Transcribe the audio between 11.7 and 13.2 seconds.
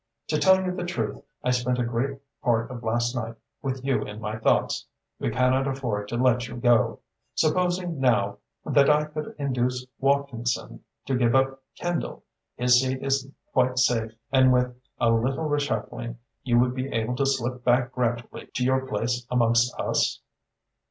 Kendal? His seat